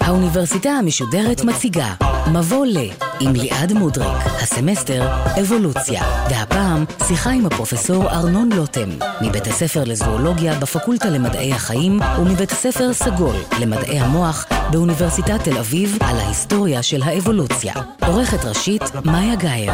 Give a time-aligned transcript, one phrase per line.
[0.00, 1.94] האוניברסיטה המשודרת מציגה
[2.32, 2.78] מבוא ל
[3.20, 5.08] עם ליעד מודריק, הסמסטר
[5.40, 8.88] אבולוציה, והפעם שיחה עם הפרופסור ארנון לוטם,
[9.20, 16.16] מבית הספר לזואולוגיה בפקולטה למדעי החיים ומבית הספר סגול למדעי המוח באוניברסיטת תל אביב על
[16.16, 17.74] ההיסטוריה של האבולוציה.
[18.06, 19.72] עורכת ראשית מאיה גאייר.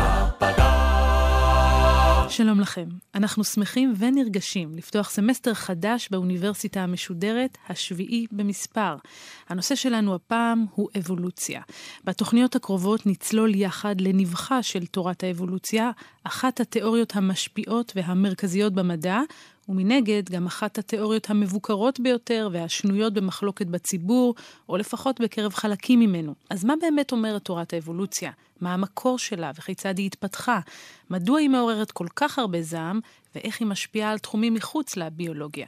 [2.30, 2.88] שלום לכם.
[3.14, 8.96] אנחנו שמחים ונרגשים לפתוח סמסטר חדש באוניברסיטה המשודרת, השביעי במספר.
[9.48, 11.60] הנושא שלנו הפעם הוא אבולוציה.
[12.04, 15.90] בתוכניות הקרובות נצלול יחד לנבחה של תורת האבולוציה,
[16.24, 19.20] אחת התיאוריות המשפיעות והמרכזיות במדע,
[19.70, 24.34] ומנגד גם אחת התיאוריות המבוקרות ביותר והשנויות במחלוקת בציבור,
[24.68, 26.34] או לפחות בקרב חלקים ממנו.
[26.50, 28.30] אז מה באמת אומרת תורת האבולוציה?
[28.60, 30.60] מה המקור שלה וכיצד היא התפתחה?
[31.10, 33.00] מדוע היא מעוררת כל כך הרבה זעם,
[33.34, 35.66] ואיך היא משפיעה על תחומים מחוץ לביולוגיה?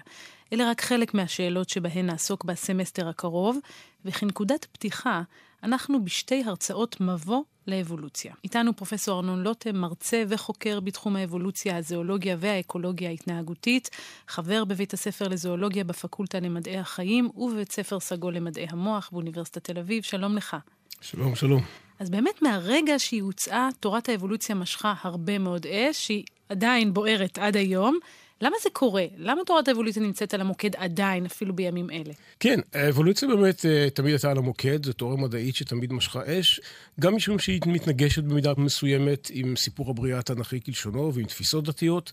[0.53, 3.59] אלה רק חלק מהשאלות שבהן נעסוק בסמסטר הקרוב,
[4.05, 5.23] וכנקודת פתיחה,
[5.63, 8.35] אנחנו בשתי הרצאות מבוא לאבולוציה.
[8.45, 13.91] איתנו פרופסור ארנון לוטם, מרצה וחוקר בתחום האבולוציה, הזואולוגיה והאקולוגיה ההתנהגותית,
[14.29, 20.03] חבר בבית הספר לזואולוגיה בפקולטה למדעי החיים ובבית ספר סגול למדעי המוח באוניברסיטת תל אביב.
[20.03, 20.57] שלום לך.
[21.01, 21.63] שלום, שלום.
[21.99, 27.57] אז באמת מהרגע שהיא הוצאה, תורת האבולוציה משכה הרבה מאוד אש, שהיא עדיין בוערת עד
[27.57, 27.99] היום.
[28.43, 29.05] למה זה קורה?
[29.17, 32.13] למה תורת האבולוציה נמצאת על המוקד עדיין, אפילו בימים אלה?
[32.41, 36.61] כן, האבולוציה באמת אה, תמיד הייתה על המוקד, זו תיאוריה מדעית שתמיד משכה אש,
[37.01, 42.13] גם משום שהיא מתנגשת במידה מסוימת עם סיפור הבריאה התנ"כי כלשונו ועם תפיסות דתיות,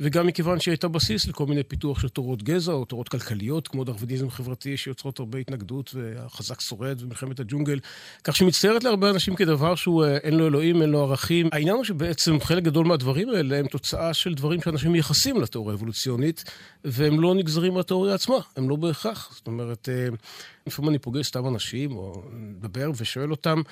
[0.00, 3.84] וגם מכיוון שהיא הייתה בסיס לכל מיני פיתוח של תורות גזע או תורות כלכליות, כמו
[3.84, 7.78] דרוויניזם חברתי, שיוצרות הרבה התנגדות, והחזק שורד ומלחמת הג'ונגל,
[8.24, 11.48] כך שמצטיירת להרבה אנשים כדבר שהוא אה, אין לו אלוהים, אין לו ערכים.
[11.52, 16.44] העניין הוא שבעצם חלק גדול מהדברים האלה הם תוצאה של דברים שאנשים מייחסים לתיאוריה האבולוציונית,
[16.84, 19.30] והם לא נגזרים מהתיאוריה עצמה, הם לא בהכרח.
[19.34, 20.08] זאת אומרת, אה,
[20.66, 23.62] לפעמים אני פוגש סתם אנשים, או מדבר ושואל אותם,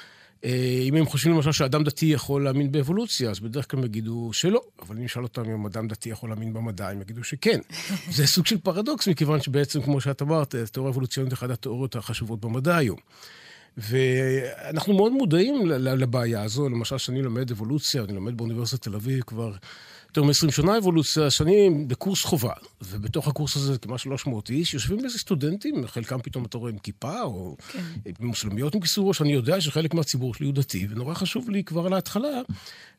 [0.44, 4.30] אה, אם הם חושבים למשל שאדם דתי יכול להאמין באבולוציה, אז בדרך כלל הם יגידו
[4.32, 4.60] שלא.
[4.82, 7.60] אבל אם נשאל אותם אם אדם דתי יכול להאמין במדע, הם יגידו שכן.
[8.16, 12.40] זה סוג של פרדוקס, מכיוון שבעצם, כמו שאת אמרת, תיאוריה אבולוציונית היא אחת התיאוריות החשובות
[12.40, 12.98] במדע היום.
[13.78, 16.68] ואנחנו מאוד מודעים לבעיה הזו.
[16.68, 19.52] למשל, כשאני לומד אבולוציה, אני לומד באוניברסיטת תל אביב כבר
[20.18, 22.52] יותר מ-20 שנה אבולוציה, שאני בקורס חובה,
[22.82, 27.22] ובתוך הקורס הזה כמעט 300 איש, יושבים איזה סטודנטים, חלקם פתאום אתה רואה עם כיפה,
[27.22, 27.78] או כן.
[28.20, 31.86] מוסלמיות עם כיסור ראש, אני יודע שחלק מהציבור שלי הוא דתי, ונורא חשוב לי כבר
[31.86, 32.40] על ההתחלה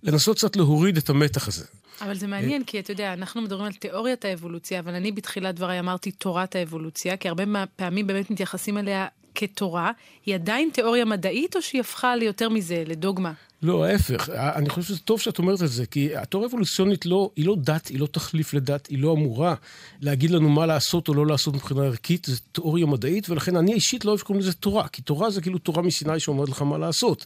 [0.04, 1.66] לנסות קצת להוריד את המתח הזה.
[2.02, 5.80] אבל זה מעניין, כי אתה יודע, אנחנו מדברים על תיאוריית האבולוציה, אבל אני בתחילת דבריי
[5.80, 7.44] אמרתי תורת האבולוציה, כי הרבה
[7.76, 9.92] פעמים באמת מתייחסים אליה כתורה,
[10.26, 13.34] היא עדיין תיאוריה מדעית, או שהיא הפכה ליותר מזה, לדוגמה?
[13.64, 14.30] לא, ההפך.
[14.30, 17.88] אני חושב שזה טוב שאת אומרת את זה, כי התיאוריה האבולוציונית לא, היא לא דת,
[17.88, 19.56] היא לא תחליף לדת, היא לא אמורה
[20.02, 24.06] להגיד לנו מה לעשות או לא לעשות מבחינה ערכית, זו תיאוריה מדעית, ולכן אני אישית
[24.06, 27.26] לא אוהב שקוראים לזה תורה, כי תורה זה כאילו תורה מסיני שאומרת לך מה לעשות.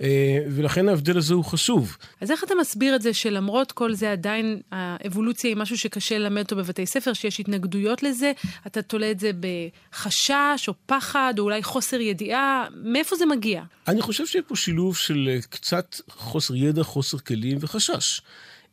[0.00, 1.96] אה, ולכן ההבדל הזה הוא חשוב.
[2.20, 6.42] אז איך אתה מסביר את זה שלמרות כל זה עדיין האבולוציה היא משהו שקשה ללמד
[6.42, 8.32] אותו בבתי ספר, שיש התנגדויות לזה,
[8.66, 13.62] אתה תולה את זה בחשש או פחד או אולי חוסר ידיעה, מאיפה זה מגיע?
[13.88, 18.20] אני חושב שיש פה שילוב של אה, קצת חוסר ידע, חוסר כלים וחשש.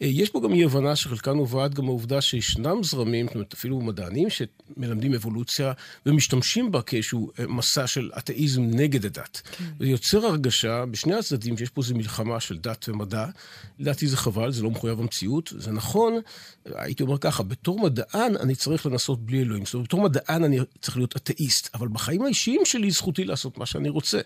[0.02, 3.82] אה, יש פה גם אי הבנה שחלקה נובעת גם העובדה שישנם זרמים, זאת אומרת אפילו
[3.82, 5.74] מדענים שמלמדים אבולוציה
[6.06, 9.42] ומשתמשים בה כאיזשהו אה, מסע של אתאיזם נגד הדת.
[9.52, 9.64] כן.
[9.80, 13.26] זה יוצר הרגשה בשני הצדדים שיש פה איזו מלחמה של דת ומדע.
[13.80, 15.54] לדעתי זה חבל, זה לא מחויב המציאות.
[15.58, 16.14] זה נכון,
[16.66, 19.66] הייתי אומר ככה, בתור מדען אני צריך לנסות בלי אלוהים.
[19.66, 23.66] זאת אומרת, בתור מדען אני צריך להיות אתאיסט, אבל בחיים האישיים שלי זכותי לעשות מה
[23.66, 24.20] שאני רוצה.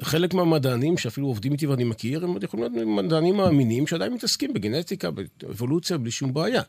[0.00, 5.10] חלק מהמדענים שאפילו עובדים איתי ואני מכיר, הם יכולים להיות מדענים מאמינים שעדיין מתעסקים בגנטיקה,
[5.50, 6.62] אבולוציה בלי שום בעיה.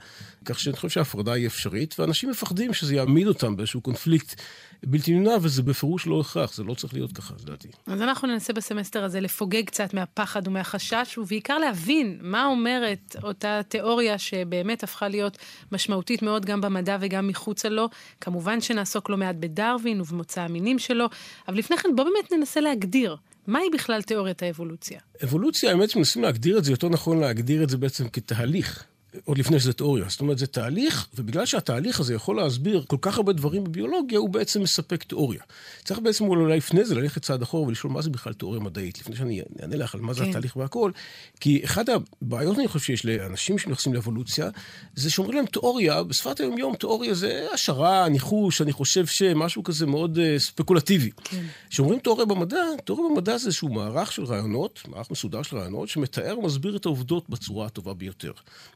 [0.46, 4.42] כך שאני חושב שההפרדה היא אפשרית, ואנשים מפחדים שזה יעמיד אותם באיזשהו קונפליקט
[4.86, 7.68] בלתי נמנע, וזה בפירוש לא הכרח, זה לא צריך להיות ככה, לדעתי.
[7.88, 14.18] אז אנחנו ננסה בסמסטר הזה לפוגג קצת מהפחד ומהחשש, ובעיקר להבין מה אומרת אותה תיאוריה
[14.18, 15.38] שבאמת הפכה להיות
[15.72, 17.90] משמעותית מאוד גם במדע וגם מחוצה לו.
[18.22, 21.06] כמובן שנעסוק לא מעט בדרווין ובמוצא המינים שלו,
[21.48, 23.16] אבל לפני כן בואו באמת ננסה להגדיר.
[23.48, 25.00] מהי בכלל תיאוריית האבולוציה?
[25.24, 28.86] אבולוציה, האמת שמנסים להגדיר את זה, יותר נכון להגדיר את זה בעצם כתהליך.
[29.26, 30.06] עוד לפני שזה תיאוריה.
[30.10, 34.30] זאת אומרת, זה תהליך, ובגלל שהתהליך הזה יכול להסביר כל כך הרבה דברים בביולוגיה, הוא
[34.30, 35.42] בעצם מספק תיאוריה.
[35.84, 39.16] צריך בעצם אולי לפני זה ללכת צעד אחורה ולשאול מה זה בכלל תיאוריה מדעית, לפני
[39.16, 40.30] שאני אענה לך על מה זה כן.
[40.30, 40.92] התהליך והכל.
[41.40, 44.50] כי אחת הבעיות, אני חושב, שיש לאנשים שנכנסים לאבולוציה,
[44.96, 50.18] זה שאומרים להם תיאוריה, בשפת היום-יום תיאוריה זה השערה, ניחוש, אני חושב שמשהו כזה מאוד
[50.18, 51.10] uh, ספקולטיבי.
[51.24, 51.44] כן.
[51.70, 56.40] כשאומרים תיאוריה במדע, תיאוריה במדע זה איזשהו מערך של רעיונות, מערך מסודר של רעיונות, שמתאר
[56.40, 58.32] ומסביר את העובדות בצורה הטובה ביותר.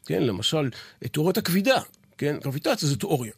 [0.06, 0.70] כן, למשל,
[1.12, 1.80] תיאוריית הכבידה,
[2.18, 2.36] כן?
[2.44, 3.32] גרביטציה זה תיאוריה.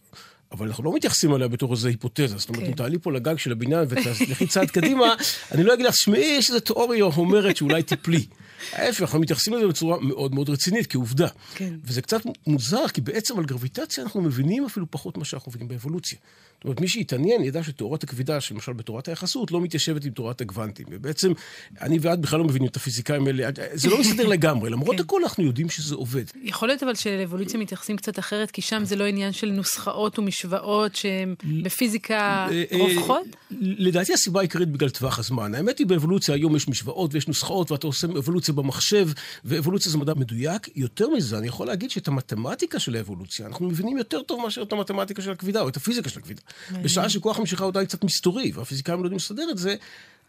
[0.53, 2.39] אבל אנחנו לא מתייחסים אליה בתור איזו היפותזה.
[2.39, 2.77] זאת אומרת, אם כן.
[2.77, 5.15] תעלי פה לגג של הבניין ותלכי צעד קדימה,
[5.53, 8.27] אני לא אגיד לך, שמעי, יש איזו תיאוריה אומרת שאולי תיפלי.
[8.73, 11.29] ההפך, אנחנו מתייחסים לזה בצורה מאוד מאוד רצינית, כעובדה.
[11.55, 11.75] כן.
[11.85, 16.19] וזה קצת מוזר, כי בעצם על גרביטציה אנחנו מבינים אפילו פחות ממה שאנחנו מבינים באבולוציה.
[16.61, 20.87] זאת אומרת, מי שהתעניין ידע שתורת הכבידה, למשל בתורת היחסות, לא מתיישבת עם תורת הגוונטים.
[20.91, 21.33] ובעצם,
[21.81, 25.03] אני ואת בכלל לא מבינים את הפיזיקאים האלה, זה לא מסתדר לגמרי, למרות כן.
[25.03, 26.25] הכל אנחנו יודעים שזה עובד.
[26.43, 30.97] יכול להיות אבל שלאבולוציה מתייחסים קצת אחרת, כי שם זה לא עניין של נוסחאות ומשוואות
[30.97, 33.27] שהן בפיזיקה אה, אה, רווחות?
[33.61, 35.55] לדעתי הסיבה העיקרית בגלל טווח הזמן.
[35.55, 39.09] האמת היא, באבולוציה היום יש משוואות ויש נוסחאות, ואתה עושה אבולוציה במחשב,
[39.45, 40.69] ואבולוציה זה מדע מדויק.
[40.77, 44.73] יותר מזה, אני יכול להגיד שאת המתמטיקה של האבולוציה, אנחנו מבינים יותר טוב מאשר את
[44.73, 46.41] המתמטיקה של הכבידה, או את הפיזיקה של הכבידה.
[46.83, 49.75] בשעה שכוח המשיכה הוא די קצת מסתורי, והפיזיקאים לא יודעים לסדר את זה,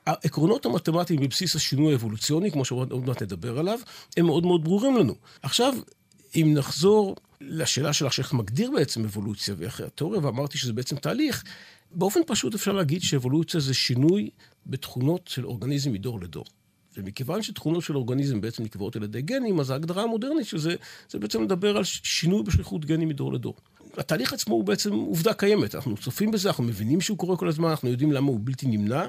[0.06, 3.80] העקרונות המתמטיים בבסיס השינוי האבולוציוני, כמו שעוד מעט נדבר עליו,
[4.18, 5.16] הם מאוד מאוד ברורים לנו.
[5.42, 5.74] עכשיו,
[6.36, 11.44] אם נחזור לשאלה שלך, שאיך מגדיר בעצם אבולוציה ואיך התיאוריה, ואמרתי שזה בעצם תהליך,
[11.92, 14.30] באופן פשוט אפשר להגיד שאבולוציה זה שינוי
[14.66, 16.46] בתכונות של אורגניזם מדור לדור.
[16.98, 20.76] ומכיוון שתכונות של אורגניזם בעצם נקבעות על ידי גנים, אז ההגדרה המודרנית של זה,
[21.10, 23.56] זה בעצם לדבר על שינוי בשליחות גנים מדור לדור.
[23.98, 25.76] התהליך עצמו הוא בעצם עובדה קיימת.
[25.76, 29.06] אנחנו צופים בזה, אנחנו מבינים שהוא קורה כל הזמן, אנחנו יודעים למה הוא בלתי נמנע,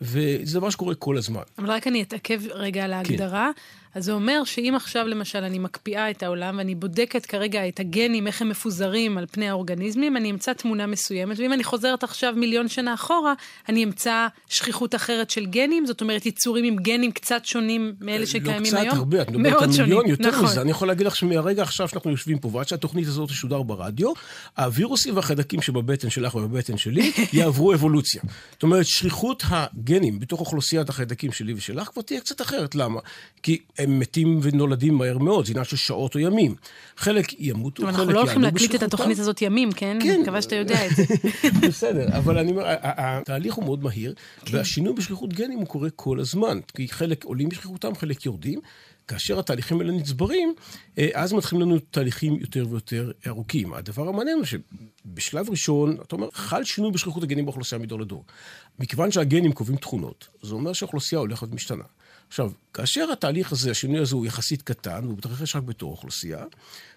[0.00, 1.42] וזה דבר שקורה כל הזמן.
[1.58, 2.92] אבל רק אני אתעכב רגע על.
[2.92, 3.50] ההגדרה.
[3.54, 3.79] כן.
[3.94, 8.26] אז זה אומר שאם עכשיו למשל אני מקפיאה את העולם ואני בודקת כרגע את הגנים,
[8.26, 12.68] איך הם מפוזרים על פני האורגניזמים, אני אמצא תמונה מסוימת, ואם אני חוזרת עכשיו מיליון
[12.68, 13.34] שנה אחורה,
[13.68, 18.74] אני אמצא שכיחות אחרת של גנים, זאת אומרת יצורים עם גנים קצת שונים מאלה שקיימים
[18.74, 18.84] היום.
[18.84, 20.44] לא קצת, הרבה, את מדברת על מיליון, יותר נכון.
[20.44, 20.60] מזה.
[20.60, 24.12] אני יכול להגיד לך שמהרגע עכשיו שאנחנו יושבים פה, ועד שהתוכנית הזאת תשודר ברדיו,
[24.58, 28.22] הווירוסים והחיידקים שבבטן שלך ובבטן שלי יעברו אבולוציה.
[28.52, 32.74] זאת אומרת, שכיחות הגנים בתוך אוכלוסיית החיידקים שלי ושלך כבר תהיה קצת אחרת.
[32.74, 33.00] למה?
[33.42, 36.54] כי הם מתים ונולדים מהר מאוד, זה עניין של שעות או ימים.
[36.96, 37.98] חלק ימותו, חלק יעלו.
[37.98, 39.98] אנחנו לא הולכים להקליט את התוכנית הזאת ימים, כן?
[40.02, 40.10] כן.
[40.10, 41.04] אני מקווה שאתה יודע את זה.
[41.68, 44.56] בסדר, אבל אני אומר, התהליך הוא מאוד מהיר, כן.
[44.56, 46.58] והשינוי בשכיחות גנים הוא קורה כל הזמן.
[46.74, 48.60] כי חלק עולים בשכיחותם, חלק יורדים.
[49.08, 50.54] כאשר התהליכים האלה נצברים,
[50.98, 53.74] אה, אז מתחילים לנו תהליכים יותר ויותר ארוכים.
[53.74, 58.24] הדבר המעניין הוא שבשלב ראשון, אתה אומר, חל שינוי בשכיחות הגנים באוכלוסייה מדור לדור.
[58.78, 61.84] מכיוון שהגנים קובעים תכונות, זה אומר שהאוכלוסייה הולכת ומשתנה.
[62.30, 66.44] עכשיו, כאשר התהליך הזה, השינוי הזה הוא יחסית קטן, והוא מתרחש רק בתור אוכלוסייה,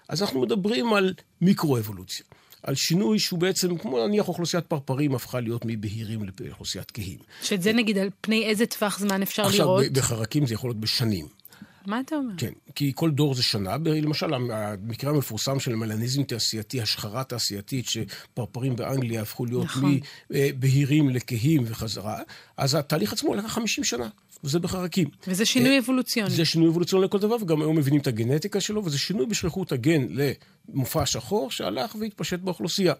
[0.09, 2.25] אז אנחנו מדברים על מיקרו-אבולוציה.
[2.63, 7.17] על שינוי שהוא בעצם, כמו נניח אוכלוסיית פרפרים הפכה להיות מבהירים לאוכלוסיית כהים.
[7.41, 9.81] שאת זה נגיד על פני איזה טווח זמן אפשר עכשיו, לראות?
[9.81, 11.27] עכשיו, בחרקים זה יכול להיות בשנים.
[11.87, 12.33] מה אתה אומר?
[12.37, 13.75] כן, כי כל דור זה שנה.
[13.85, 19.99] למשל, המקרה המפורסם של מלניזם תעשייתי, השחרה תעשייתית, שפרפרים באנגליה הפכו להיות נכון.
[20.29, 22.19] מבהירים לכהים וחזרה,
[22.57, 24.09] אז התהליך עצמו לקח 50 שנה.
[24.43, 25.07] וזה בחרקים.
[25.27, 26.29] וזה שינוי אה, אבולוציוני.
[26.29, 30.07] זה שינוי אבולוציוני לכל דבר, וגם היום מבינים את הגנטיקה שלו, וזה שינוי בשליחות הגן
[30.69, 32.93] למופע שחור שהלך והתפשט באוכלוסייה.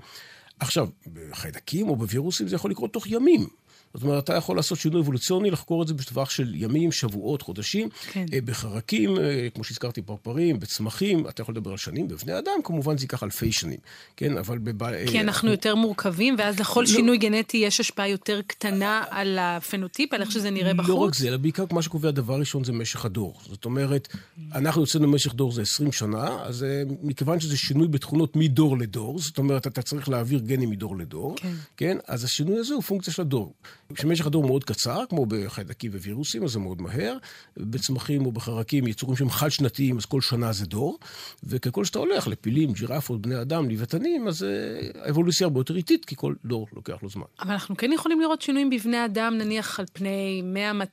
[0.59, 3.47] עכשיו, בחיידקים או בווירוסים זה יכול לקרות תוך ימים.
[3.93, 7.89] זאת אומרת, אתה יכול לעשות שינוי אבולוציוני, לחקור את זה בטווח של ימים, שבועות, חודשים.
[8.11, 8.25] כן.
[8.33, 12.07] אה, בחרקים, אה, כמו שהזכרתי, פרפרים, בצמחים, אתה יכול לדבר על שנים.
[12.07, 13.77] בבני אדם, כמובן, זה ייקח אלפי שנים.
[14.17, 14.57] כן, אבל...
[14.57, 14.83] בב...
[14.83, 16.85] אה, כי אנחנו יותר מורכבים, ואז לכל לא...
[16.85, 20.89] שינוי גנטי יש השפעה יותר קטנה על הפנוטיפ, על איך שזה נראה בחוץ?
[20.89, 23.39] לא רק זה, אלא בעיקר מה שקובע דבר ראשון זה משך הדור.
[23.49, 24.07] זאת אומרת,
[24.55, 26.65] אנחנו יוצאים למשך דור זה 20 שנה, אז
[27.03, 31.53] מכיוון שזה שינוי בתכונות מדור לדור, זאת אומרת, אתה צריך להעביר גנים מדור לדור, כן,
[31.77, 33.53] כן אז השינוי הזה הוא פונקציה של הדור.
[33.95, 37.17] כשמשך הדור מאוד קצר, כמו בחיידקים ווירוסים, אז זה מאוד מהר.
[37.57, 40.99] בצמחים או בחרקים, יצורים שהם חד-שנתיים, אז כל שנה זה דור.
[41.43, 46.15] וככל שאתה הולך לפילים, ג'ירפות, בני אדם, לוויתנים, אז אה, האבולוציה הרבה יותר איטית, כי
[46.15, 47.23] כל דור לוקח לו זמן.
[47.39, 50.43] אבל אנחנו כן יכולים לראות שינויים בבני אדם, נניח על פני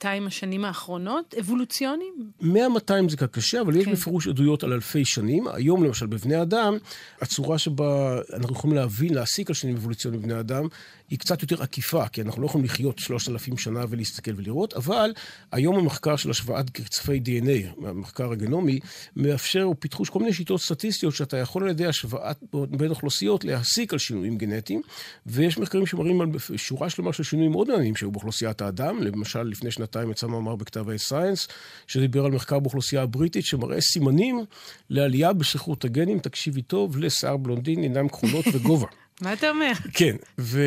[0.02, 2.14] 100-200 השנים האחרונות, אבולוציוניים?
[2.42, 2.46] 100-200
[3.08, 3.78] זה קשה, אבל כן.
[3.78, 5.48] יש בפירוש עדויות על אלפי שנים.
[5.48, 6.76] היום, למשל, בבני אדם,
[7.20, 10.68] הצורה שבה אנחנו יכולים להבין, להסיק על שינויים אבולוציוניים בבני אדם,
[11.10, 15.12] היא קצת יותר עקיפה, כי אנחנו לא יכולים לחיות שלושת אלפים שנה ולהסתכל ולראות, אבל
[15.52, 18.80] היום המחקר של השוואת קצפי DNA, המחקר הגנומי,
[19.16, 19.74] מאפשר, או
[20.10, 24.82] כל מיני שיטות סטטיסטיות שאתה יכול על ידי השוואת בין אוכלוסיות להסיק על שינויים גנטיים,
[25.26, 29.02] ויש מחקרים שמראים על שורה שלמה של שינויים מאוד מעניינים שהיו באוכלוסיית האדם.
[29.02, 31.50] למשל, לפני שנתיים יצא מאמר בכתב ה-Science,
[31.86, 34.44] שדיבר על מחקר באוכלוסייה הבריטית, שמראה סימנים
[34.90, 38.86] לעלייה בשכרות הגנים, תקשיבי טוב, לשיער בלונדין, עיניים כחולות וגובה.
[39.20, 39.72] מה אתה אומר?
[39.92, 40.62] כן, ו...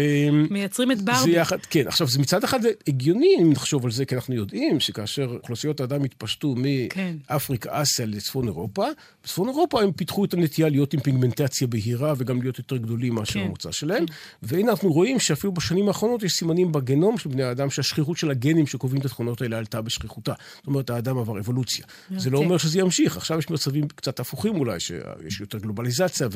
[0.49, 1.31] מייצרים את ברבי.
[1.31, 5.37] יחד, כן, עכשיו, זה מצד אחד הגיוני אם נחשוב על זה, כי אנחנו יודעים שכאשר
[5.41, 6.55] אוכלוסיות האדם התפשטו
[6.89, 7.15] כן.
[7.29, 7.75] מאפריקה, כן.
[7.75, 8.87] אסיה לצפון אירופה,
[9.23, 13.33] בצפון אירופה הם פיתחו את הנטייה להיות עם פיגמנטציה בהירה וגם להיות יותר גדולים מאשר
[13.33, 13.45] כן.
[13.45, 14.05] המוצא שלהם.
[14.05, 14.13] כן.
[14.43, 18.67] והנה אנחנו רואים שאפילו בשנים האחרונות יש סימנים בגנום של בני האדם שהשכיחות של הגנים
[18.67, 20.33] שקובעים את התכונות האלה עלתה בשכיחותה.
[20.55, 21.85] זאת אומרת, האדם עבר אבולוציה.
[21.85, 22.19] Okay.
[22.19, 23.17] זה לא אומר שזה ימשיך.
[23.17, 26.27] עכשיו יש מצבים קצת הפוכים אולי, שיש יותר גלובליזציה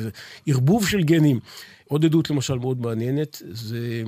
[0.46, 1.40] וערבוב של גנים.
[1.88, 4.02] עוד עדות למשל מאוד מעניינת, זה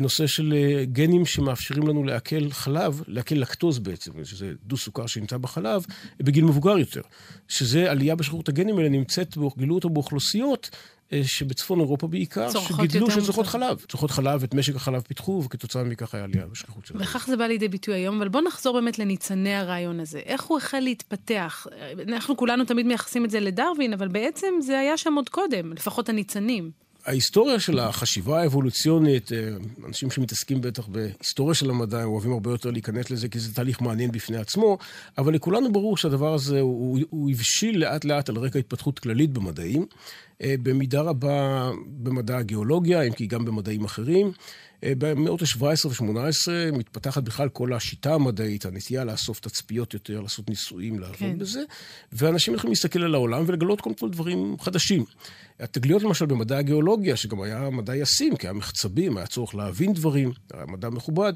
[0.00, 5.84] נושא של אה, גנים שמאפשרים לנו לעכל חלב, לעכל לקטוז בעצם, שזה דו-סוכר שנמצא בחלב,
[6.20, 7.00] בגיל מבוגר יותר.
[7.48, 10.70] שזה עלייה בשכיחות הגנים האלה נמצאת, גילו אותה באוכלוסיות
[11.12, 13.84] אה, שבצפון אירופה בעיקר, שגידלו שצריכות חלב.
[13.88, 17.02] צורכות חלב, את משק החלב פיתחו, וכתוצאה מכך היה עלייה בשכיחות שלהם.
[17.02, 20.18] וכך זה בא לידי ביטוי היום, אבל בואו נחזור באמת לניצני הרעיון הזה.
[20.18, 21.66] איך הוא החל להתפתח?
[22.08, 26.08] אנחנו כולנו תמיד מייחסים את זה לדרווין, אבל בעצם זה היה שם עוד קודם, לפחות
[26.08, 26.85] הניצנים.
[27.06, 29.38] ההיסטוריה של החשיבה האבולוציונית, אה,
[29.86, 33.80] אנשים שמתעסקים בטח בהיסטוריה של המדע, הם אוהבים הרבה יותר להיכנס לזה, כי זה תהליך
[33.80, 34.78] מעניין בפני עצמו,
[35.18, 39.86] אבל לכולנו ברור שהדבר הזה, הוא, הוא הבשיל לאט לאט על רקע התפתחות כללית במדעים,
[40.42, 44.32] אה, במידה רבה במדע הגיאולוגיה, אם כי גם במדעים אחרים.
[44.84, 50.98] אה, במאות ה-17 ו-18 מתפתחת בכלל כל השיטה המדעית, הנטייה לאסוף תצפיות יותר, לעשות ניסויים,
[50.98, 51.38] לעבוד כן.
[51.38, 51.62] בזה,
[52.12, 55.04] ואנשים יכולים להסתכל על העולם ולגלות קודם כל דברים חדשים.
[55.60, 60.32] התגליות למשל במדע הגיאולוגיה, שגם היה מדע ישים, כי היה מחצבים, היה צורך להבין דברים,
[60.54, 61.32] היה מדע מכובד,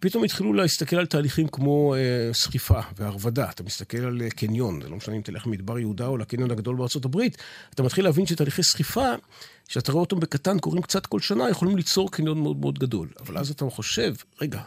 [0.00, 3.50] פתאום התחילו להסתכל על תהליכים כמו אה, סחיפה והרבדה.
[3.50, 6.76] אתה מסתכל על אה, קניון, זה לא משנה אם תלך ממדבר יהודה או לקניון הגדול
[6.76, 7.36] בארצות הברית,
[7.74, 9.14] אתה מתחיל להבין שתהליכי סחיפה
[9.68, 13.08] שאתה רואה אותם בקטן, קורים קצת כל שנה, יכולים ליצור קניון מאוד מאוד גדול.
[13.20, 14.60] אבל אז אתה חושב, רגע,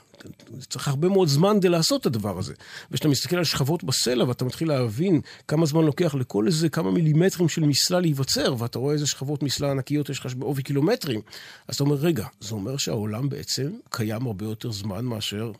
[0.69, 2.53] צריך הרבה מאוד זמן כדי לעשות את הדבר הזה.
[2.91, 7.49] וכשאתה מסתכל על שכבות בסלע ואתה מתחיל להבין כמה זמן לוקח לכל איזה כמה מילימטרים
[7.49, 11.21] של מסלע להיווצר, ואתה רואה איזה שכבות מסלע ענקיות יש לך בעובי קילומטרים,
[11.67, 15.51] אז אתה אומר, רגע, זה אומר שהעולם בעצם קיים הרבה יותר זמן מאשר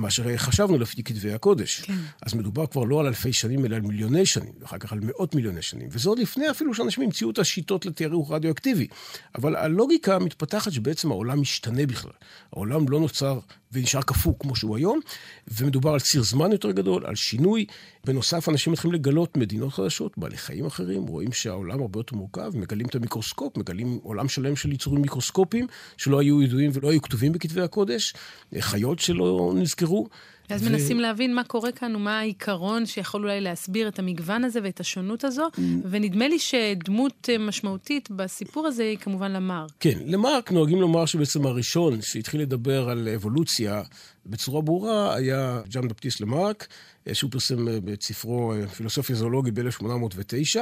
[0.00, 1.80] מה שחשבנו לפי כתבי הקודש.
[1.80, 1.94] כן.
[2.22, 5.34] אז מדובר כבר לא על אלפי שנים, אלא על מיליוני שנים, ואחר כך על מאות
[5.34, 5.88] מיליוני שנים.
[5.92, 8.86] וזה עוד לפני אפילו שאנשים המציאו את השיטות לתיארוך רדיואקטיבי.
[9.34, 12.12] אבל הלוגיקה מתפתחת שבעצם העולם משתנה בכלל.
[12.52, 13.38] העולם לא נוצר
[13.72, 15.00] ונשאר קפוא כמו שהוא היום,
[15.48, 17.66] ומדובר על ציר זמן יותר גדול, על שינוי.
[18.04, 22.86] בנוסף, אנשים מתחילים לגלות מדינות חדשות, בעלי חיים אחרים, רואים שהעולם הרבה יותר מורכב, מגלים
[22.86, 27.60] את המיקרוסקופ, מגלים עולם שלם של יצורים מיקרוסקופיים שלא היו ידועים ולא היו כתובים בכתבי
[27.60, 28.14] הקודש,
[28.60, 30.08] חיות שלא נזכרו.
[30.50, 30.70] ואז ו...
[30.70, 35.24] מנסים להבין מה קורה כאן ומה העיקרון שיכול אולי להסביר את המגוון הזה ואת השונות
[35.24, 35.60] הזו, mm.
[35.90, 39.70] ונדמה לי שדמות אה, משמעותית בסיפור הזה היא כמובן למרק.
[39.80, 43.82] כן, למרק נוהגים לומר שבעצם הראשון שהתחיל לדבר על אבולוציה
[44.26, 46.66] בצורה ברורה היה ג'אן בפטיס למרק,
[47.12, 50.56] שהוא פרסם אה, את ספרו אה, פילוסופיה זואולוגית ב-1809.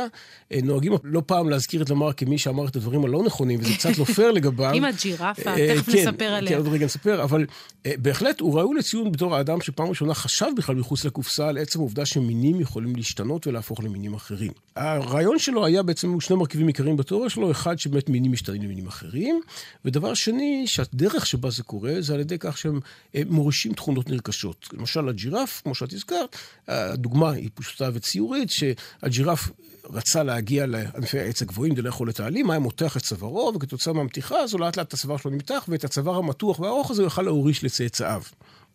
[0.63, 4.05] נוהגים לא פעם להזכיר את למרק כמי שאמר את הדברים הלא נכונים, וזה קצת לא
[4.05, 4.71] פייר לגביו.
[4.77, 6.51] עם הג'ירפה, תכף כן, נספר עליה.
[6.51, 7.47] כן, עוד רגע נספר, אבל
[7.85, 12.07] בהחלט הוא ראוי לציון בתור האדם שפעם ראשונה חשב בכלל מחוץ לקופסה על עצם העובדה
[12.07, 14.53] שמינים יכולים להשתנות ולהפוך למינים אחרים.
[14.77, 19.41] הרעיון שלו היה בעצם שני מרכיבים עיקריים בתיאוריה שלו, אחד שבאמת מינים משתנים למינים אחרים,
[19.85, 22.81] ודבר שני, שהדרך שבה זה קורה זה על ידי כך שהם
[23.27, 24.69] מורישים תכונות נרכשות.
[24.73, 26.26] למשל הג'ירף, כמו שאת הזכרת,
[26.69, 29.51] הדוגמה היא פשוטה וציורית, שהג'ירף
[29.91, 34.39] רצה להגיע לענפי העץ הגבוהים כדי לאכול את העלים, היה מותח את צווארו, וכתוצאה מהמתיחה
[34.39, 38.23] הזו לאט לאט הצוואר שלו נמתח, ואת הצוואר המתוח והארוך הזה הוא יכל להוריש לצאצאיו.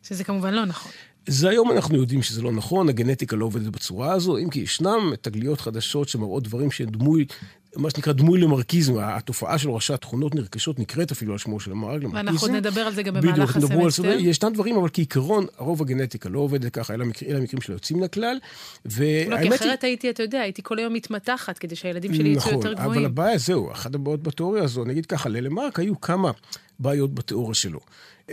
[0.04, 0.92] שזה כמובן לא נכון.
[1.28, 5.14] זה היום אנחנו יודעים שזה לא נכון, הגנטיקה לא עובדת בצורה הזו, אם כי ישנם
[5.22, 7.26] תגליות חדשות שמראות דברים שדמוי,
[7.76, 12.04] מה שנקרא דמוי למרקיזם, התופעה של ראשי התכונות נרכשות נקראת אפילו על שמו של המרק
[12.04, 12.16] למרקיזם.
[12.16, 14.20] ואנחנו נדבר על זה גם במהלך הסמסטר.
[14.20, 18.04] ישנם דברים, אבל כעיקרון, הרוב הגנטיקה לא עובדת ככה, אלה המקרים, המקרים שלא יוצאים מן
[18.04, 18.38] הכלל.
[18.86, 22.74] לא, כי אחרת הייתי, אתה יודע, הייתי כל היום מתמתחת כדי שהילדים שלי יצאו יותר
[22.74, 22.92] גבוהים.
[22.92, 26.32] נכון, אבל הבעיה זהו, אחת הבעיות בתיאוריה הזו, נגיד ככה, ללמרק היו כמה
[26.80, 27.80] בעיות בתיאוריה שלו.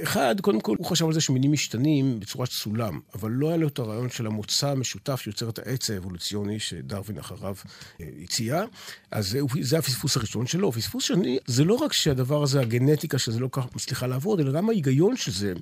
[0.02, 3.68] אחד, קודם כל, הוא חשב על זה שמינים משתנים בצורת סולם, אבל לא היה לו
[3.68, 7.54] את הרעיון של המוצא המשותף שיוצר את העץ האבולוציוני שדרווין אחריו
[8.00, 8.64] אה, הציע.
[9.10, 10.72] אז זה, זה הפספוס הראשון שלו.
[10.72, 14.68] פספוס שני, זה לא רק שהדבר הזה, הגנטיקה שזה לא כך מצליחה לעבוד, אלא גם
[14.68, 15.52] ההיגיון של זה.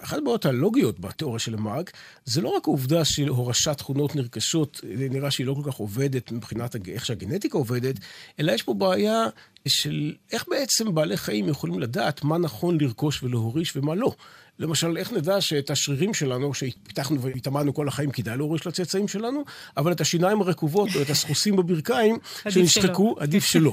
[0.00, 1.90] אחת הבעיות הלוגיות בתיאוריה של המארק,
[2.24, 6.76] זה לא רק העובדה של הורשת תכונות נרכשות, נראה שהיא לא כל כך עובדת מבחינת
[6.88, 7.94] איך שהגנטיקה עובדת,
[8.40, 9.26] אלא יש פה בעיה
[9.68, 14.14] של איך בעצם בעלי חיים יכולים לדעת מה נכון לרכוש ולהוריש ומה לא.
[14.58, 19.44] למשל, איך נדע שאת השרירים שלנו, שפיתחנו והתאמנו כל החיים, כדאי להוריש לצאצאים שלנו,
[19.76, 23.72] אבל את השיניים הרקובות או את הסחוסים בברכיים שנשחקו, עדיף שלא.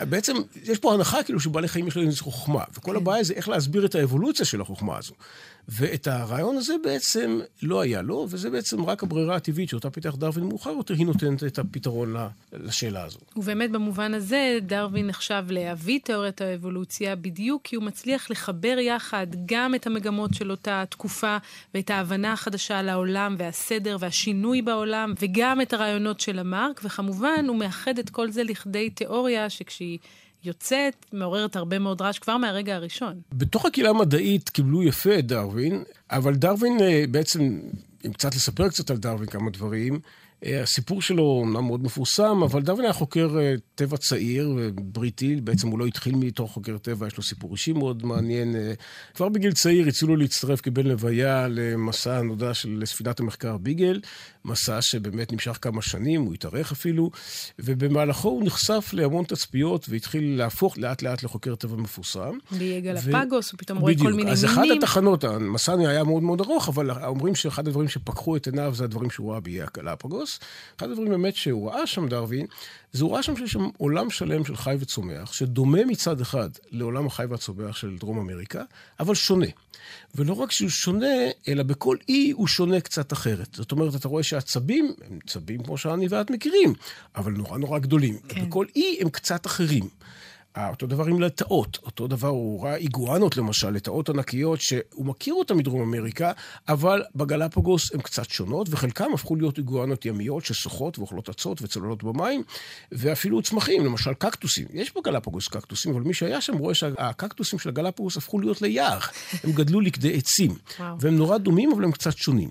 [0.00, 2.96] בעצם, יש פה הנחה כאילו שבעלי חיים יש להם איזו חוכמה, וכל כן.
[2.96, 5.14] הבעיה זה איך להסביר את האבולוציה של החוכמה הזו.
[5.68, 10.44] ואת הרעיון הזה בעצם לא היה לו, וזה בעצם רק הברירה הטבעית שאותה פיתח דרווין
[10.44, 12.14] מאוחר יותר, היא נותנת את הפתרון
[12.52, 13.18] לשאלה הזו.
[13.36, 19.74] ובאמת במובן הזה, דרווין נחשב לאבי תיאוריית האבולוציה, בדיוק כי הוא מצליח לחבר יחד גם
[19.74, 21.36] את המגמות של אותה תקופה,
[21.74, 27.56] ואת ההבנה החדשה על העולם והסדר והשינוי בעולם, וגם את הרעיונות של המרק, וכמובן הוא
[27.56, 29.98] מאחד את כל זה לכדי תיאוריה שכשהיא...
[30.44, 33.20] יוצאת, מעוררת הרבה מאוד רעש כבר מהרגע הראשון.
[33.32, 37.60] בתוך הקהילה המדעית קיבלו יפה את דרווין, אבל דרווין אה, בעצם,
[38.06, 40.00] אם קצת לספר קצת על דרווין כמה דברים,
[40.44, 45.78] הסיפור שלו אומנם מאוד מפורסם, אבל דרווין היה חוקר אה, טבע צעיר, בריטי, בעצם הוא
[45.78, 48.56] לא התחיל מתור חוקר טבע, יש לו סיפור אישי מאוד מעניין.
[49.14, 54.00] כבר בגיל צעיר הציעו לו להצטרף כבן לוויה למסע הנודע של ספינת המחקר ביגל,
[54.44, 57.10] מסע שבאמת נמשך כמה שנים, הוא התארך אפילו,
[57.58, 62.38] ובמהלכו הוא נחשף להמון תצפיות והתחיל להפוך לאט לאט לחוקר טבע מפורסם.
[62.58, 64.32] ביגל הפגוס, הוא פתאום רואה כל מיני מינים.
[64.32, 68.74] אז אחת התחנות, המסע היה מאוד מאוד ארוך, אבל אומרים שאחד הדברים שפקחו את עיניו
[68.74, 70.33] זה הדברים שהוא ראה באיי הגלפגוס.
[70.76, 72.46] אחד הדברים באמת שהוא ראה שם, דרווין,
[72.92, 77.06] זה הוא ראה שם שיש שם עולם שלם של חי וצומח, שדומה מצד אחד לעולם
[77.06, 78.62] החי והצומח של דרום אמריקה,
[79.00, 79.46] אבל שונה.
[80.14, 81.16] ולא רק שהוא שונה,
[81.48, 83.48] אלא בכל אי הוא שונה קצת אחרת.
[83.52, 86.74] זאת אומרת, אתה רואה שהצבים הם צבים כמו שאני ואת מכירים,
[87.16, 88.18] אבל נורא נורא גדולים.
[88.28, 88.48] כן.
[88.48, 89.88] בכל אי הם קצת אחרים.
[90.58, 95.56] אותו דבר עם לטאות, אותו דבר הוא ראה איגואנות למשל, לטאות ענקיות שהוא מכיר אותן
[95.56, 96.32] מדרום אמריקה,
[96.68, 102.42] אבל בגלפגוס הן קצת שונות, וחלקם הפכו להיות איגואנות ימיות ששוחות ואוכלות אצות וצוללות במים,
[102.92, 104.66] ואפילו צמחים, למשל קקטוסים.
[104.72, 108.98] יש בגלפגוס קקטוסים, אבל מי שהיה שם רואה שהקקטוסים של הגלפגוס הפכו להיות ליער.
[109.44, 110.54] הם גדלו לכדי עצים.
[110.98, 112.48] והם נורא דומים, אבל הם קצת שונים.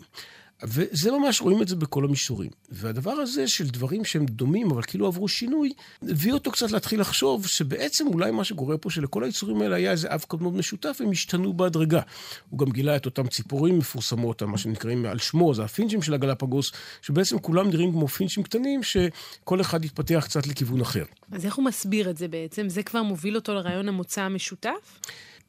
[0.64, 2.50] וזה ממש, רואים את זה בכל המישורים.
[2.70, 5.74] והדבר הזה של דברים שהם דומים, אבל כאילו עברו שינוי,
[6.10, 10.08] הביא אותו קצת להתחיל לחשוב שבעצם אולי מה שקורה פה, שלכל היצורים האלה היה איזה
[10.14, 12.02] אב קדמות משותף, הם השתנו בהדרגה.
[12.50, 16.72] הוא גם גילה את אותם ציפורים מפורסמות, מה שנקראים על שמו, זה הפינצ'ים של הגלפגוס,
[17.02, 21.04] שבעצם כולם נראים כמו פינצ'ים קטנים, שכל אחד יתפתח קצת לכיוון אחר.
[21.32, 22.70] אז איך הוא מסביר את זה בעצם?
[22.70, 25.00] זה כבר מוביל אותו לרעיון המוצא המשותף?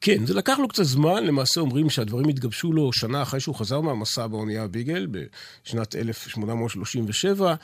[0.01, 3.81] כן, זה לקח לו קצת זמן, למעשה אומרים שהדברים התגבשו לו שנה אחרי שהוא חזר
[3.81, 5.07] מהמסע באונייה ביגל,
[5.63, 7.55] בשנת 1837.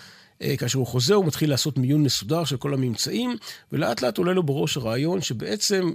[0.42, 3.36] אה, כאשר הוא חוזר, הוא מתחיל לעשות מיון מסודר של כל הממצאים,
[3.72, 5.92] ולאט לאט עולה לו בראש הרעיון שבעצם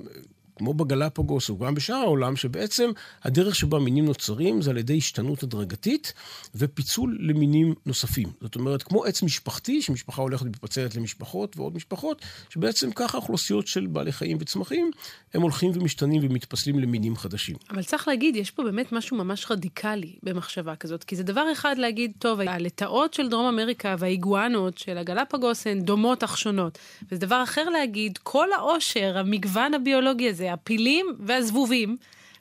[0.57, 2.91] כמו בגלפגוס או גם בשאר העולם, שבעצם
[3.25, 6.13] הדרך שבה מינים נוצרים זה על ידי השתנות הדרגתית
[6.55, 8.29] ופיצול למינים נוספים.
[8.41, 13.87] זאת אומרת, כמו עץ משפחתי, שמשפחה הולכת ומתפצלת למשפחות ועוד משפחות, שבעצם ככה אוכלוסיות של
[13.87, 14.91] בעלי חיים וצמחים,
[15.35, 17.57] הם הולכים ומשתנים ומתפצלים למינים חדשים.
[17.71, 21.78] אבל צריך להגיד, יש פה באמת משהו ממש רדיקלי במחשבה כזאת, כי זה דבר אחד
[21.78, 26.78] להגיד, טוב, הלטאות של דרום אמריקה והאיגואנות של הגלפגוס הן דומות אך שונות.
[27.11, 31.97] וזה דבר אחר להגיד, כל העושר, המגוון הביולוגי הזה, הפילים והזבובים,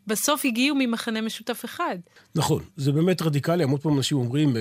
[0.08, 1.96] בסוף הגיעו ממכנה משותף אחד.
[2.36, 3.63] נכון, זה באמת רדיקלי.
[3.63, 4.56] המון פעמים אנשים אומרים,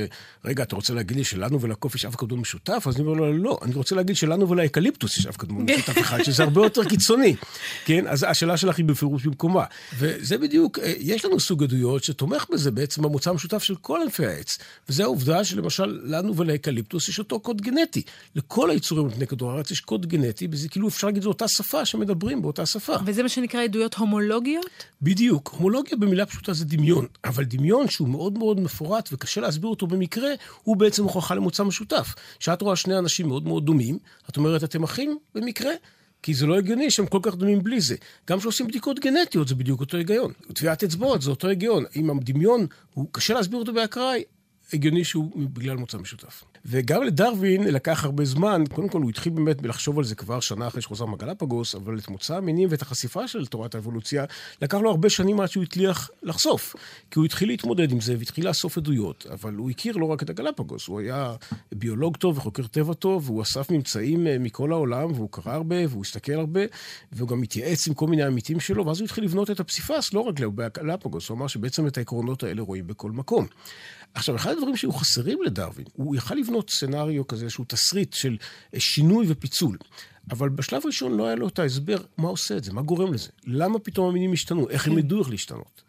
[0.44, 2.84] רגע, אתה רוצה להגיד לי שלנו ולקוף יש אב קדמון משותף?
[2.86, 6.22] אז אני אומר לו, לא, אני רוצה להגיד שלנו ולאקליפטוס יש אב קדמון משותף אחד,
[6.22, 7.36] שזה הרבה יותר קיצוני.
[7.84, 9.64] כן, אז השאלה שלך היא בפירוש במקומה.
[9.98, 14.58] וזה בדיוק, יש לנו סוג עדויות שתומך בזה בעצם במוצא המשותף של כל ענפי העץ.
[14.88, 18.02] וזה העובדה שלמשל, לנו ולאקליפטוס יש אותו קוד גנטי.
[18.36, 21.48] לכל היצורים על פני כדור הארץ יש קוד גנטי, וזה כאילו אפשר להגיד, זו אותה
[21.48, 22.96] שפה שמדברים באותה שפה.
[23.06, 24.66] וזה מה שנקרא עדויות הומולוגיות?
[25.02, 25.33] בדיוק.
[25.50, 30.28] הומולוגיה במילה פשוטה זה דמיון, אבל דמיון שהוא מאוד מאוד מפורט וקשה להסביר אותו במקרה,
[30.62, 32.14] הוא בעצם הוכחה למוצא משותף.
[32.38, 33.98] כשאת רואה שני אנשים מאוד מאוד דומים,
[34.30, 35.72] את אומרת, אתם אחים במקרה?
[36.22, 37.96] כי זה לא הגיוני שהם כל כך דומים בלי זה.
[38.30, 40.32] גם כשעושים בדיקות גנטיות זה בדיוק אותו היגיון.
[40.54, 41.84] טביעת אצבעות זה אותו היגיון.
[41.96, 44.24] אם הדמיון, הוא קשה להסביר אותו באקראי,
[44.74, 46.44] הגיוני שהוא בגלל מוצא משותף.
[46.66, 50.66] וגם לדרווין לקח הרבה זמן, קודם כל הוא התחיל באמת לחשוב על זה כבר שנה
[50.66, 54.24] אחרי שחוזר מגלפגוס, אבל את מוצא המינים ואת החשיפה של תורת האבולוציה,
[54.62, 56.76] לקח לו הרבה שנים עד שהוא הצליח לחשוף.
[57.10, 60.30] כי הוא התחיל להתמודד עם זה והתחיל לאסוף עדויות, אבל הוא הכיר לא רק את
[60.30, 61.34] הגלפגוס, הוא היה
[61.72, 66.02] ביולוג טוב וחוקר טבע טוב, והוא אסף ממצאים אה, מכל העולם, והוא קרא הרבה, והוא
[66.02, 66.60] הסתכל הרבה,
[67.12, 70.20] והוא גם התייעץ עם כל מיני עמיתים שלו, ואז הוא התחיל לבנות את הפסיפס לא
[70.20, 73.46] רק לגבי הגלפגוס, הוא אמר שבעצם את העקרונות האלה רואים בכל מקום.
[74.14, 78.36] עכשיו, אחד הדברים שהיו חסרים לדרווין, הוא יכל לבנות סצנריו כזה, שהוא תסריט של
[78.74, 79.76] אה, שינוי ופיצול.
[80.30, 83.28] אבל בשלב הראשון לא היה לו את ההסבר מה עושה את זה, מה גורם לזה,
[83.46, 84.98] למה פתאום המינים השתנו, איך הם כן.
[84.98, 85.82] ידעו איך להשתנות.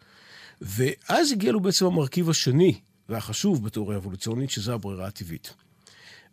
[0.60, 5.54] ואז הגיע לו בעצם המרכיב השני והחשוב בתיאוריה אבולוציונית, שזה הברירה הטבעית.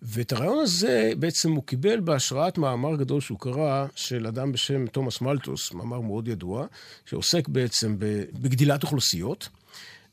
[0.02, 5.22] ואת הרעיון הזה בעצם הוא קיבל בהשראת מאמר גדול שהוא קרא, של אדם בשם תומאס
[5.22, 6.66] מלטוס, מאמר מאוד ידוע,
[7.06, 7.96] שעוסק בעצם
[8.34, 9.50] בגדילת אוכלוסיות.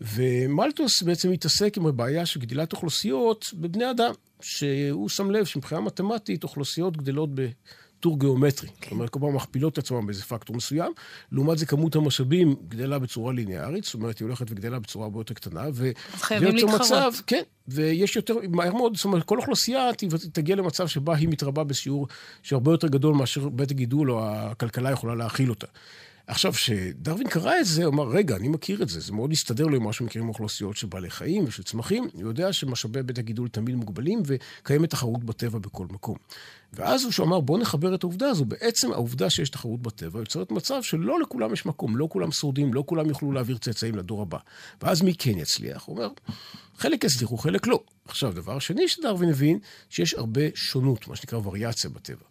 [0.01, 6.45] ומלטוס בעצם התעסק עם הבעיה של גדילת אוכלוסיות בבני אדם, שהוא שם לב שמבחינה מתמטית
[6.45, 7.31] אוכלוסיות גדלות
[8.01, 8.69] טור גיאומטרי.
[8.69, 8.75] כן.
[8.83, 10.93] זאת אומרת, כל פעם מכפילות את עצמם באיזה פקטור מסוים.
[11.33, 15.35] לעומת זה, כמות המשאבים גדלה בצורה ליניארית, זאת אומרת, היא הולכת וגדלה בצורה הרבה יותר
[15.35, 15.65] קטנה.
[15.75, 15.91] ו...
[16.15, 16.81] אז חייבים להתחרות.
[16.81, 19.91] מצב, כן, ויש יותר, מהר מאוד, זאת אומרת, כל אוכלוסייה
[20.33, 22.09] תגיע למצב שבה היא מתרבה בשיעור
[22.43, 25.67] שהרבה יותר גדול מאשר בית הגידול או הכלכלה יכולה להכיל אותה.
[26.31, 29.67] עכשיו, כשדרווין קרא את זה, הוא אמר, רגע, אני מכיר את זה, זה מאוד מסתדר
[29.67, 32.09] לו עם מה שמכירים אוכלוסיות של בעלי חיים ושל צמחים.
[32.13, 36.17] הוא יודע שמשאבי בית הגידול תמיד מוגבלים וקיימת תחרות בטבע בכל מקום.
[36.73, 38.45] ואז הוא אמר, בואו נחבר את העובדה הזו.
[38.45, 42.85] בעצם העובדה שיש תחרות בטבע יוצרת מצב שלא לכולם יש מקום, לא כולם שורדים, לא
[42.87, 44.39] כולם יוכלו להעביר צאצאים לדור הבא.
[44.83, 45.85] ואז מי כן יצליח?
[45.85, 46.09] הוא אומר,
[46.77, 47.83] חלק יצליחו, חלק לא.
[48.05, 52.25] עכשיו, דבר שני שדרווין הבין, שיש הרבה שונות, מה שנקרא וריאציה בטבע.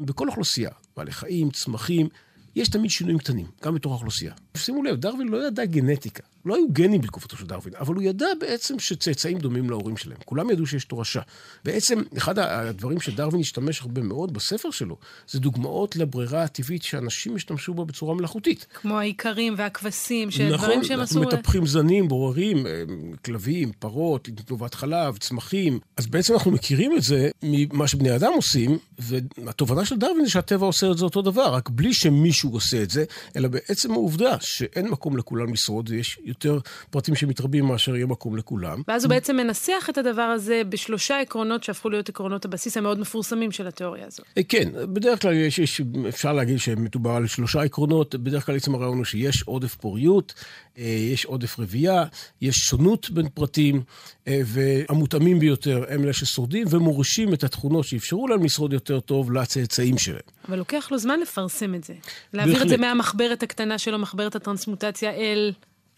[0.00, 2.08] בכל אוכלוסייה, בעלי חיים, צמחים,
[2.56, 4.32] יש תמיד שינויים קטנים, גם בתוך האוכלוסייה.
[4.56, 6.22] שימו לב, דרווין לא ידע גנטיקה.
[6.46, 10.18] לא היו גנים בתקופתו של דרווין, אבל הוא ידע בעצם שצאצאים דומים להורים שלהם.
[10.24, 11.20] כולם ידעו שיש תורשה.
[11.64, 14.96] בעצם, אחד הדברים שדרווין השתמש הרבה מאוד בספר שלו,
[15.28, 18.66] זה דוגמאות לברירה הטבעית שאנשים השתמשו בה בצורה מלאכותית.
[18.74, 21.14] כמו האיכרים והכבשים, שדברים נכון, שהם עשו...
[21.14, 22.82] נכון, אנחנו מטפחים זנים, בוררים, אה,
[23.24, 25.78] כלבים, פרות, תנובת חלב, צמחים.
[25.96, 30.66] אז בעצם אנחנו מכירים את זה ממה שבני אדם עושים, והתובנה של דרווין זה שהטבע
[30.66, 33.04] עושה את זה אותו דבר, רק בלי שמישהו עושה את זה,
[33.36, 36.58] אלא בעצם העובדה שאין מקום לכולם לשרוד, ויש יותר
[36.90, 38.82] פרטים שמתרבים מאשר יהיה מקום לכולם.
[38.88, 43.52] ואז הוא בעצם מנסח את הדבר הזה בשלושה עקרונות שהפכו להיות עקרונות הבסיס המאוד מפורסמים
[43.52, 44.26] של התיאוריה הזאת.
[44.38, 48.14] אה, כן, בדרך כלל יש, יש אפשר להגיד שמדובר על שלושה עקרונות.
[48.14, 50.34] בדרך כלל עצם הרעיון הוא שיש עודף פוריות,
[50.78, 52.04] אה, יש עודף רבייה,
[52.40, 53.82] יש שונות בין פרטים,
[54.28, 59.98] אה, והמותאמים ביותר הם אלה ששורדים ומורישים את התכונות שאפשרו להם לשרוד יותר טוב לצאצאים
[59.98, 60.20] שלהם.
[60.48, 61.94] אבל לוקח לו זמן לפרסם את זה.
[62.32, 62.62] להעביר.
[62.62, 65.52] את זה מהמחברת הקטנה שלו, מחברת הטרנסמוטציה, אל...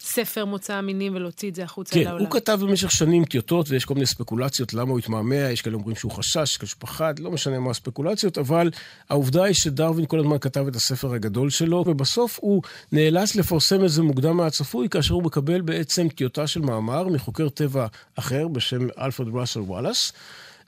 [0.05, 2.17] ספר מוצא המינים ולהוציא את זה החוצה כן, לעולם.
[2.17, 5.75] כן, הוא כתב במשך שנים טיוטות, ויש כל מיני ספקולציות למה הוא התמהמה, יש כאלה
[5.75, 8.69] אומרים שהוא חשש, יש כאלה שפחד, לא משנה מה הספקולציות, אבל
[9.09, 13.89] העובדה היא שדרווין כל הזמן כתב את הספר הגדול שלו, ובסוף הוא נאלץ לפרסם את
[13.89, 19.27] זה מוקדם מהצפוי, כאשר הוא מקבל בעצם טיוטה של מאמר מחוקר טבע אחר בשם אלפרד
[19.33, 20.13] ראסל וואלאס.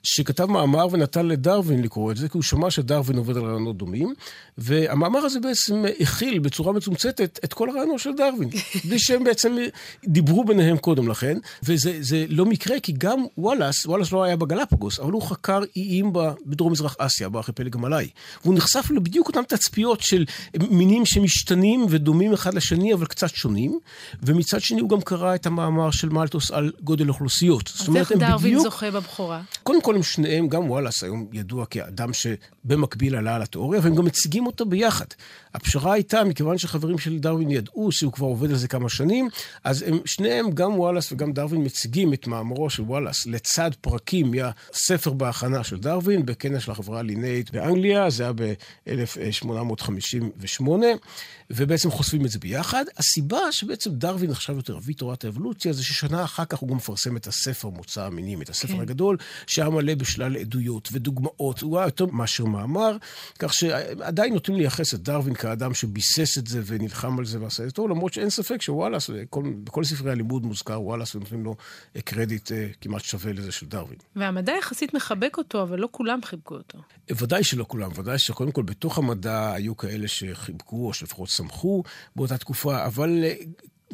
[0.02, 4.14] שכתב מאמר ונתן לדרווין לקרוא את זה, כי הוא שמע שדרווין עובד על רעיונות דומים,
[4.58, 8.50] והמאמר הזה בעצם הכיל בצורה מצומצתת את כל הרעיונות של דרווין,
[8.88, 9.56] בלי שהם בעצם
[10.06, 15.12] דיברו ביניהם קודם לכן, וזה לא מקרה, כי גם וואלאס, וואלאס לא היה בגלפגוס, אבל
[15.12, 16.12] הוא חקר איים
[16.46, 18.08] בדרום מזרח אסיה, בארכיפלג המלאי,
[18.44, 20.24] והוא נחשף לבדיוק אותן תצפיות של
[20.70, 23.78] מינים שמשתנים ודומים אחד לשני, אבל קצת שונים,
[24.22, 27.72] ומצד שני הוא גם קרא את המאמר של מלטוס על גודל אוכלוסיות.
[27.80, 28.62] אז איך דרווין בדיוק...
[28.62, 29.40] זוכה בבכורה?
[29.62, 34.04] קודם כל הם שניהם, גם וואלאס היום ידוע כאדם שבמקביל עלה על התיאוריה, והם גם
[34.04, 35.04] מציגים אותו ביחד.
[35.54, 39.28] הפשרה הייתה, מכיוון שחברים של דרווין ידעו שהוא כבר עובד על זה כמה שנים,
[39.64, 45.12] אז הם, שניהם, גם וואלאס וגם דרווין, מציגים את מאמרו של וואלאס לצד פרקים מהספר
[45.12, 50.68] בהכנה של דרווין, בכנס של החברה הלינאית באנגליה, זה היה ב-1858,
[51.50, 52.84] ובעצם חושפים את זה ביחד.
[52.96, 57.16] הסיבה שבעצם דרווין עכשיו יותר אבי תורת האבולוציה, זה ששנה אחר כך הוא גם מפרסם
[57.16, 58.80] את הספר מוצא המינים, את הספר כן.
[58.80, 62.96] הגדול, שהיה מלא בשלל עדויות ודוגמאות, הוא היה יותר מאשר מאמר,
[63.38, 67.68] כך שעדיין נוטים לייחס את דרווין כאדם שביסס את זה ונלחם על זה ועשה את
[67.68, 71.56] זה טוב, למרות שאין ספק שוואלאס, בכל, בכל ספרי הלימוד מוזכר וואלאס ונותנים לו
[71.96, 73.98] אה, קרדיט אה, כמעט שווה לזה של דרווין.
[74.16, 76.78] והמדע יחסית מחבק אותו, אבל לא כולם חיבקו אותו.
[77.10, 81.82] ודאי שלא כולם, ודאי שקודם כל בתוך המדע היו כאלה שחיבקו, או שלפחות שמחו
[82.16, 83.34] באותה תקופה, אבל אה,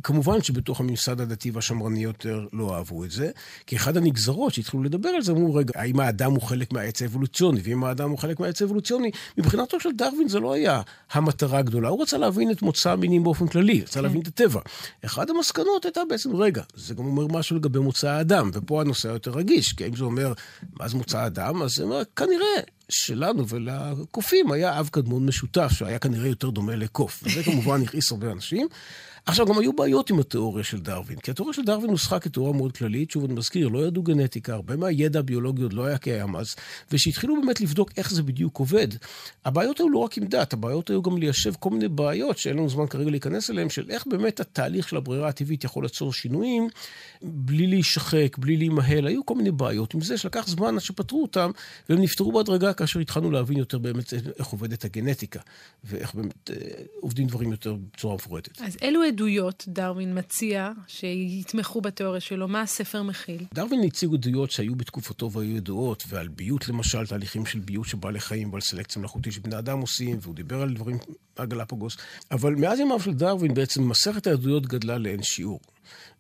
[0.02, 3.30] כמובן שבתוך הממסד הדתי והשמרני יותר לא אהבו את זה,
[3.66, 7.61] כי אחד הנגזרות שהתחילו לדבר על זה, אמרו, רגע, האם האדם הוא חלק מהעץ האבולוציוני?
[7.64, 12.02] ואם האדם הוא חלק מהעץ האבולוציוני, מבחינתו של דרווין זה לא היה המטרה הגדולה, הוא
[12.02, 14.02] רצה להבין את מוצא המינים באופן כללי, רצה כן.
[14.02, 14.61] להבין את הטבע.
[15.04, 19.30] אחד המסקנות הייתה בעצם, רגע, זה גם אומר משהו לגבי מוצא האדם, ופה הנושא היותר
[19.30, 20.33] רגיש, כי אם זה אומר,
[20.80, 21.62] מה זה מוצא האדם?
[21.62, 27.22] אז זה אומר, כנראה שלנו ולקופים היה אב קדמון משותף, שהיה כנראה יותר דומה לקוף.
[27.26, 28.68] וזה כמובן הכעיס הרבה אנשים.
[29.26, 32.76] עכשיו, גם היו בעיות עם התיאוריה של דרווין, כי התיאוריה של דרווין נוסחה כתיאוריה מאוד
[32.76, 36.56] כללית, שוב, אני מזכיר, לא ידעו גנטיקה, הרבה מהידע הביולוגי עוד לא היה קיים אז,
[36.92, 38.88] ושהתחילו באמת לבדוק איך זה בדיוק עובד.
[39.44, 42.68] הבעיות היו לא רק עם דת, הבעיות היו גם ליישב כל מיני בעיות שאין לנו
[42.68, 46.68] זמן כרגע להיכנס אליהן, של איך באמת התהליך של הברירה הטבעית יכול ליצור שינויים,
[47.22, 49.06] בלי להישחק, בלי להימהל.
[49.06, 51.50] היו כל מיני בעיות עם זה, שלקח זמן עד שפתרו אותם,
[51.88, 55.40] והם נפתרו בהדרגה כאשר התחלנו להבין יותר באמת איך עובדת הגנטיקה,
[55.84, 56.56] ואיך באמת אה,
[57.00, 58.60] עובדים דברים יותר בצורה מפורטת.
[58.60, 62.48] אז אלו עדויות דרווין מציע שיתמכו בתיאוריה שלו?
[62.48, 63.44] מה הספר מכיל?
[63.55, 68.20] דרווין הציג עדויות שהיו בתקופתו והיו ידועות, ועל ביות למשל, תהליכים של ביות של בעלי
[68.20, 70.98] חיים ועל סלקציה מלאכותית שבני אדם עושים, והוא דיבר על דברים
[71.38, 71.96] מהגלפגוס.
[72.31, 75.61] אבל מאז ימיו של דרווין בעצם מסכת העדויות גדלה לאין שיעור.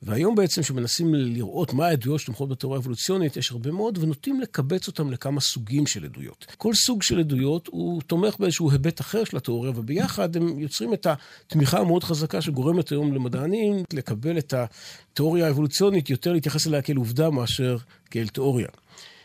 [0.02, 5.10] והיום בעצם, כשמנסים לראות מה העדויות שתומכות בתיאוריה האבולוציונית, יש הרבה מאוד, ונוטים לקבץ אותם
[5.10, 6.46] לכמה סוגים של עדויות.
[6.58, 11.06] כל סוג של עדויות הוא תומך באיזשהו היבט אחר של התיאוריה, וביחד הם יוצרים את
[11.06, 17.30] התמיכה המאוד חזקה שגורמת היום למדענים לקבל את התיאוריה האבולוציונית, יותר להתייחס אליה כאל עובדה
[17.30, 17.76] מאשר
[18.10, 18.68] כאל תיאוריה.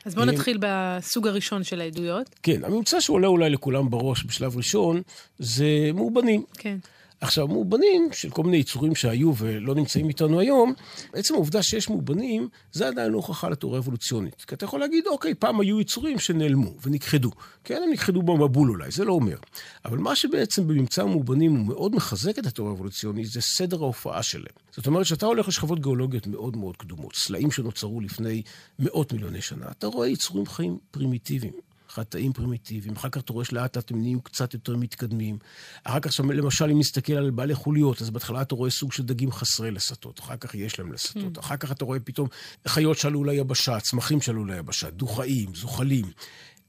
[0.06, 2.30] אז בואו נתחיל בסוג הראשון של העדויות.
[2.43, 5.02] כן, הממצא שעולה אולי לכולם בראש בשלב ראשון,
[5.39, 6.43] זה מאובנים.
[6.58, 6.78] כן.
[7.22, 10.74] עכשיו, מאובנים של כל מיני יצורים שהיו ולא נמצאים איתנו היום,
[11.14, 14.42] עצם העובדה שיש מאובנים, זה עדיין לא הוכחה לתיאוריה אבולוציונית.
[14.48, 17.32] כי אתה יכול להגיד, אוקיי, פעם היו יצורים שנעלמו ונכחדו.
[17.64, 19.38] כן, הם נכחדו במבול אולי, זה לא אומר.
[19.86, 24.54] אבל מה שבעצם בממצא המאובנים הוא מאוד מחזק את התיאוריה האבולוציונית, זה סדר ההופעה שלהם.
[24.72, 28.42] זאת אומרת, כשאתה הולך לשכבות גיאולוגיות מאוד מאוד קדומות, סלעים שנוצרו לפני
[28.80, 31.69] מאות מיליוני שנה, אתה רואה יצורים חיים פרימיטיביים.
[31.89, 35.38] חד-תאיים פרימיטיביים, אחר כך אתה רואה שלאט לאט הם נהיים קצת יותר מתקדמים.
[35.84, 39.32] אחר כך, למשל, אם נסתכל על בעלי חוליות, אז בהתחלה אתה רואה סוג של דגים
[39.32, 41.39] חסרי לסתות, אחר כך יש להם לסתות, mm.
[41.39, 42.28] אחר כך אתה רואה פתאום
[42.67, 46.06] חיות שעלו ליבשה, צמחים שעלו ליבשה, דו-חיים, זוחלים.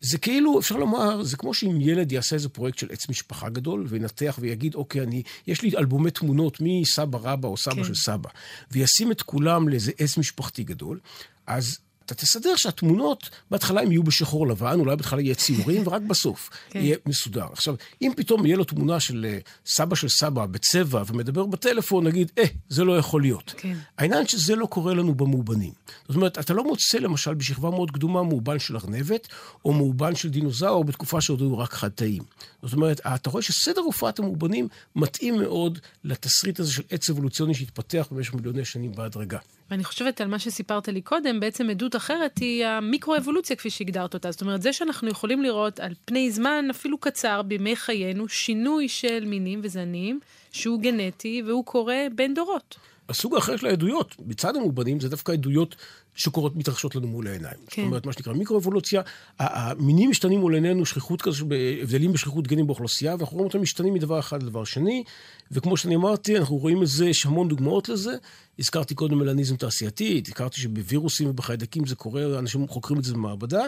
[0.01, 3.87] זה כאילו, אפשר לומר, זה כמו שאם ילד יעשה איזה פרויקט של עץ משפחה גדול,
[3.89, 7.85] וינתח ויגיד, אוקיי, אני, יש לי אלבומי תמונות מסבא רבא או סבא כן.
[7.85, 8.29] של סבא,
[8.71, 11.01] וישים את כולם לאיזה עץ משפחתי גדול,
[11.47, 11.79] אז
[12.13, 16.79] אתה תסדר שהתמונות, בהתחלה הם יהיו בשחור לבן, אולי בהתחלה יהיה ציורים, ורק בסוף כן.
[16.81, 17.47] יהיה מסודר.
[17.53, 22.33] עכשיו, אם פתאום יהיה לו תמונה של אה, סבא של סבא בצבע ומדבר בטלפון, נגיד,
[22.39, 23.55] אה, זה לא יכול להיות.
[23.57, 23.77] כן.
[23.99, 25.73] העניין שזה לא קורה לנו במאובנים.
[26.09, 29.29] זאת אומרת, אתה לא מוצא למשל בשכבה מאוד קדומה מאובן של ארנבת,
[29.65, 32.23] או מאובן של דינוזאור בתקופה שעוד היו רק חד-תאים.
[32.63, 38.09] זאת אומרת, אתה רואה שסדר הופעת המאובנים מתאים מאוד לתסריט הזה של עץ אבולוציוני שהתפתח
[38.11, 39.39] במשך מיליוני שנים בהדרגה.
[39.71, 44.31] ואני חושבת על מה שסיפרת לי קודם, בעצם עדות אחרת היא המיקרו-אבולוציה, כפי שהגדרת אותה.
[44.31, 49.25] זאת אומרת, זה שאנחנו יכולים לראות על פני זמן אפילו קצר בימי חיינו, שינוי של
[49.27, 50.21] מינים וזנים,
[50.53, 52.77] שהוא גנטי והוא קורה בין דורות.
[53.11, 55.77] הסוג האחר של העדויות, מצד המאובנים, זה דווקא עדויות
[56.15, 57.57] שקורות, מתרחשות לנו מול העיניים.
[57.67, 57.83] כן.
[57.83, 59.03] זאת אומרת, מה שנקרא מיקרו-אבולוציה,
[59.39, 61.47] המינים משתנים מול עינינו, שכיחות כזו,
[61.83, 65.05] הבדלים בשכיחות גנים באוכלוסייה, ואנחנו רואים אותם משתנים מדבר אחד לדבר שני,
[65.51, 68.13] וכמו שאני אמרתי, אנחנו רואים את זה, יש המון דוגמאות לזה.
[68.59, 73.63] הזכרתי קודם מלניזם תעשייתי, הזכרתי שבווירוסים ובחיידקים זה קורה, אנשים חוקרים את זה במעבדה.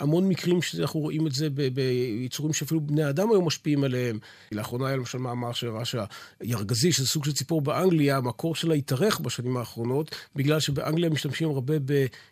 [0.00, 4.18] המון מקרים שאנחנו רואים את זה ביצורים שאפילו בני אדם היו משפיעים עליהם.
[4.52, 9.56] לאחרונה היה למשל מאמר שהראה שהירגזי, שזה סוג של ציפור באנגליה, המקור שלה התארך בשנים
[9.56, 11.74] האחרונות, בגלל שבאנגליה משתמשים הרבה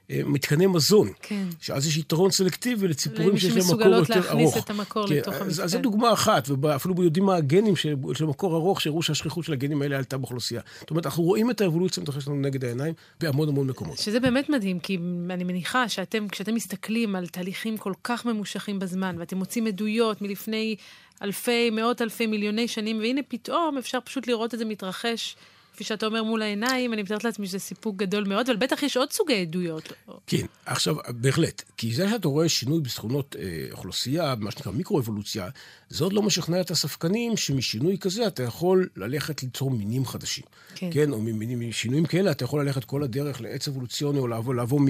[0.09, 1.13] במתקני מזון.
[1.23, 1.47] כן.
[1.61, 4.05] שאז יש יתרון סלקטיבי לציפורים שיש להם מקור יותר ארוך.
[4.05, 5.63] שמסוגלות להכניס את המקור כן, לתוך המתקן.
[5.63, 9.53] אז זו דוגמה אחת, ואפילו יודעים מה הגנים של, של מקור ארוך, שהראו שהשכיחות של
[9.53, 10.61] הגנים האלה עלתה באוכלוסייה.
[10.81, 13.99] זאת אומרת, אנחנו רואים את האבולוציה מתרחשת לנו נגד העיניים בהמון המון מקומות.
[13.99, 14.99] שזה באמת מדהים, כי
[15.31, 20.77] אני מניחה שאתם, כשאתם מסתכלים על תהליכים כל כך ממושכים בזמן, ואתם מוצאים עדויות מלפני
[21.23, 25.37] אלפי, מאות אלפי, מיליוני שנים, והנה פתאום אפשר פשוט לראות את זה מתרחש
[25.73, 28.97] כפי שאתה אומר מול העיניים, אני מתארת לעצמי שזה סיפוק גדול מאוד, אבל בטח יש
[28.97, 29.93] עוד סוגי עדויות.
[30.27, 31.63] כן, עכשיו, בהחלט.
[31.77, 35.49] כי זה שאתה רואה שינוי בסכונות אה, אוכלוסייה, מה שנקרא מיקרו-אבולוציה,
[35.89, 40.45] זה עוד לא משכנע את הספקנים שמשינוי כזה אתה יכול ללכת ליצור מינים חדשים.
[40.75, 40.91] כן.
[40.93, 41.21] כן, או
[41.57, 44.81] משינויים כאלה אתה יכול ללכת כל הדרך לעץ אבולוציוני, או לעבור, לעבור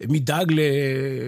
[0.00, 0.46] מדג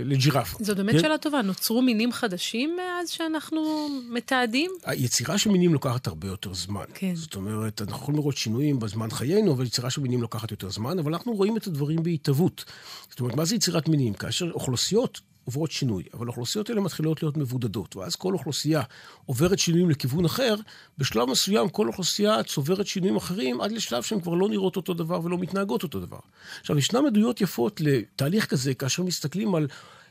[0.04, 0.56] לג'ירף.
[0.60, 1.00] זו באמת כן?
[1.00, 1.42] שאלה טובה.
[1.42, 4.70] נוצרו מינים חדשים מאז שאנחנו מתעדים?
[4.84, 6.84] היצירה של מינים לוקחת הרבה יותר זמן.
[6.94, 7.14] כן.
[7.14, 10.98] זאת אומרת, אנחנו יכולים לראות שינויים בזמן חיינו, אבל יצירה של מינים לוקחת יותר זמן,
[10.98, 12.64] אבל אנחנו רואים את הדברים בהתהוות.
[13.10, 14.14] זאת אומרת, מה זה יצירת מינים?
[14.14, 18.82] כאשר אוכלוסיות עוברות שינוי, אבל האוכלוסיות האלה מתחילות להיות מבודדות, ואז כל אוכלוסייה
[19.26, 20.54] עוברת שינויים לכיוון אחר,
[20.98, 25.20] בשלב מסוים כל אוכלוסייה צוברת שינויים אחרים עד לשלב שהן כבר לא נראות אותו דבר
[25.24, 26.18] ולא מתנהגות אותו דבר.
[26.60, 29.66] עכשיו, ישנן עדויות יפות לתהליך כזה, כאשר מסתכלים על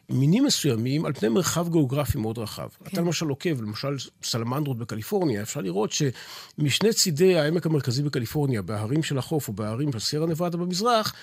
[0.09, 2.67] מינים מסוימים על פני מרחב גיאוגרפי מאוד רחב.
[2.83, 2.89] כן.
[2.93, 9.17] אתה למשל עוקב, למשל סלמנדרות בקליפורניה, אפשר לראות שמשני צידי העמק המרכזי בקליפורניה, בהרים של
[9.17, 11.13] החוף או בהרים של סיירה נבדה במזרח,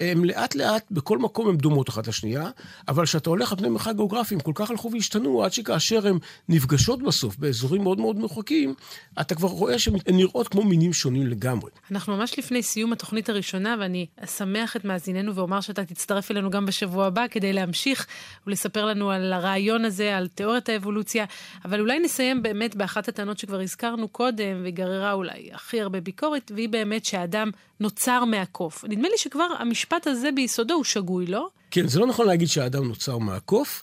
[0.00, 2.50] הם לאט לאט, בכל מקום הן דומות אחת לשנייה,
[2.88, 6.18] אבל כשאתה הולך על פני מרחב גיאוגרפי, הם כל כך הלכו והשתנו, עד שכאשר הן
[6.48, 8.74] נפגשות בסוף באזורים מאוד מאוד מרוחקים,
[9.20, 11.70] אתה כבר רואה שהן נראות כמו מינים שונים לגמרי.
[11.90, 16.66] אנחנו ממש לפני סיום התוכנית הראשונה, ואני אשמח את מאזיננו ואומר שאתה תצטרף אלינו גם
[16.66, 18.06] בשבוע הבא כדי להמשיך
[18.46, 21.24] ולספר לנו על הרעיון הזה, על תיאוריית האבולוציה,
[21.64, 26.68] אבל אולי נסיים באמת באחת הטענות שכבר הזכרנו קודם, וגררה אולי הכי הרבה ביקורת, והיא
[26.68, 28.84] באמת שהאדם נוצר מהקוף.
[28.84, 31.48] נדמה לי שכבר המשפט הזה ביסודו הוא שגוי, לא?
[31.70, 33.82] כן, זה לא נכון להגיד שהאדם נוצר מהקוף.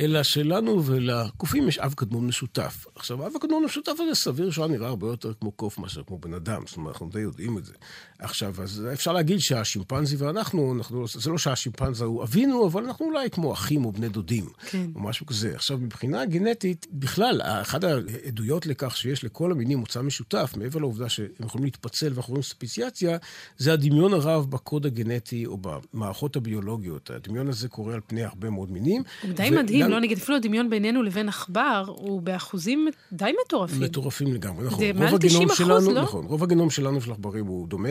[0.00, 2.86] אלא שלנו ולקופים יש אב קדמון משותף.
[2.94, 6.34] עכשיו, האב הקדמון המשותף הזה סביר שהוא נראה הרבה יותר כמו קוף מאשר כמו בן
[6.34, 7.72] אדם, זאת אומרת, אנחנו די יודעים את זה.
[8.20, 13.30] עכשיו, אז אפשר להגיד שהשימפנזי ואנחנו, אנחנו, זה לא שהשימפנזה הוא אבינו, אבל אנחנו אולי
[13.30, 14.86] כמו אחים או בני דודים, כן.
[14.94, 15.54] או משהו כזה.
[15.54, 21.26] עכשיו, מבחינה גנטית, בכלל, אחת העדויות לכך שיש לכל המינים מוצא משותף, מעבר לעובדה שהם
[21.40, 23.18] יכולים להתפצל ואנחנו רואים ספציאציה,
[23.58, 27.10] זה הדמיון הרב בקוד הגנטי או במערכות הביולוגיות.
[27.10, 29.02] הדמיון הזה קורה על פני הרבה מאוד מינים.
[29.22, 29.56] הוא די ו...
[29.56, 33.80] מדהים, לא נגיד, אפילו הדמיון בינינו לבין עכבר הוא באחוזים די מטורפים.
[33.80, 34.78] מטורפים לגמרי, נכון.
[34.78, 36.02] זה מעל 90 אחוז, שלנו, לא?
[36.02, 37.88] נכון, רוב הגנום שלנו של עכברים הוא דומה.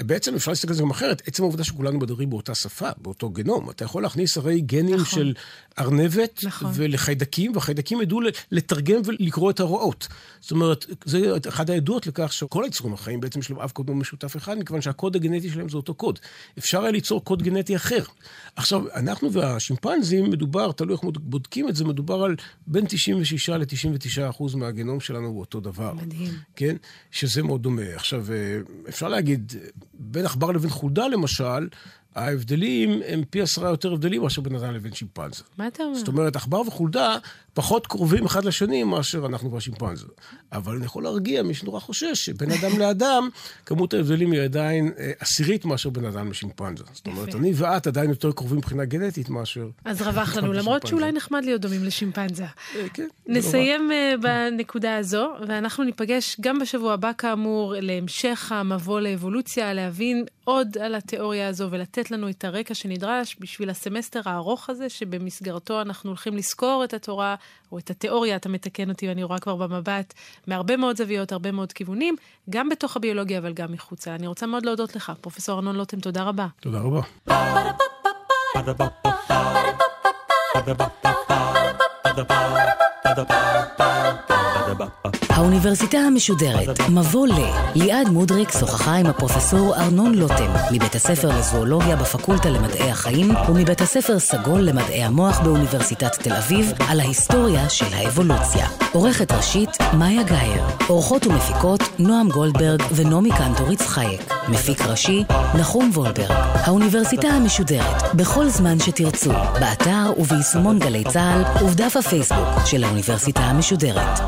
[0.00, 3.70] בעצם אפשר להסתכל על זה גם אחרת, עצם העובדה שכולנו מדברים באותה שפה, באותו גנום.
[3.70, 5.18] אתה יכול להכניס הרי גנים נכון.
[5.18, 5.34] של
[5.78, 6.70] ארנבת נכון.
[6.74, 8.20] ולחיידקים, והחיידקים ידעו
[8.50, 10.08] לתרגם ולקרוא את ההוראות.
[10.40, 14.36] זאת אומרת, זה אחת העדויות לכך שכל היצורים החיים בעצם יש להם אב קוד משותף
[14.36, 16.18] אחד, מכיוון שהקוד הגנטי שלהם זה אותו קוד.
[16.58, 18.02] אפשר היה ליצור קוד גנטי אחר.
[18.56, 24.54] עכשיו, אנחנו והשימפנזים, מדובר, תלוי איך בודקים את זה, מדובר על בין 96 ל-99 אחוז
[24.54, 25.92] מהגנום שלנו הוא אותו דבר.
[25.94, 26.32] מדהים.
[26.56, 26.76] כן?
[27.10, 27.82] שזה מאוד דומה.
[27.94, 29.49] עכשיו, אה, אפשר להגיד,
[29.94, 31.68] בין עכבר לבין חולדה למשל,
[32.14, 35.42] ההבדלים הם פי עשרה יותר הבדלים מאשר בין אדם לבין שימפנזה.
[35.58, 35.98] מה אתה אומר?
[35.98, 37.16] זאת אומרת, עכבר וחולדה
[37.54, 40.06] פחות קרובים אחד לשני מאשר אנחנו והשימפנזה.
[40.52, 43.28] אבל אני יכול להרגיע מי שנורא חושש שבין אדם לאדם,
[43.66, 46.84] כמות ההבדלים היא עדיין אה, עשירית מאשר בין אדם לשימפנזה.
[46.92, 49.68] זאת אומרת, אני ואת עדיין יותר קרובים מבחינה גנטית מאשר...
[49.84, 52.44] אז רווח לנו, למרות שאולי נחמד להיות דומים לשימפנזה.
[52.44, 53.08] אה, כן.
[53.26, 60.78] נסיים אה, בנקודה הזו, ואנחנו ניפגש גם בשבוע הבא, כאמור, להמשך המבוא לאבולוציה, להבין עוד
[60.78, 66.36] על התיאוריה הזו ולתת לנו את הרקע שנדרש בשביל הסמסטר הארוך הזה, שבמסגרתו אנחנו הולכים
[66.36, 67.34] לזכור את התורה,
[67.72, 70.14] או את התיאוריה, אתה מתקן אותי, ואני רואה כבר במבט,
[70.46, 72.16] מהרבה מאוד זוויות, הרבה מאוד כיוונים,
[72.50, 74.14] גם בתוך הביולוגיה, אבל גם מחוצה.
[74.14, 76.46] אני רוצה מאוד להודות לך, פרופ' ארנון לוטם, תודה רבה.
[76.60, 77.00] תודה רבה.
[85.30, 87.32] האוניברסיטה המשודרת, מבוא ל.
[87.74, 94.18] ליעד מודריק שוחחה עם הפרופסור ארנון לוטם, מבית הספר לזואולוגיה בפקולטה למדעי החיים, ומבית הספר
[94.18, 98.66] סגול למדעי המוח באוניברסיטת תל אביב, על ההיסטוריה של האבולוציה.
[98.92, 100.64] עורכת ראשית, מאיה גאייר.
[100.86, 104.32] עורכות ומפיקות, נועם גולדברג ונעמי קנטוריץ חייק.
[104.48, 105.24] מפיק ראשי,
[105.58, 106.30] נחום וולברג.
[106.54, 114.20] האוניברסיטה המשודרת, בכל זמן שתרצו, באתר וביישומון גלי צה"ל ובדף הפייסבוק של האוניברסיטה המשודרת.